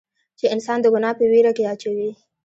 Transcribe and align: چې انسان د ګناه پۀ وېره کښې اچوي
چې 0.39 0.45
انسان 0.55 0.77
د 0.81 0.85
ګناه 0.93 1.15
پۀ 1.17 1.25
وېره 1.31 1.51
کښې 1.57 1.65
اچوي 1.73 2.09